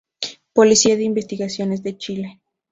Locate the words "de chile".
1.83-2.39